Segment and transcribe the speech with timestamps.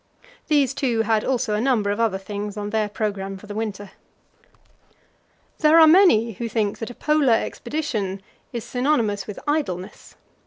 [0.47, 3.91] These two had also a number of other things on their programme for the winter.
[5.59, 10.15] There are many who think that a Polar expedition is synonymous with idleness.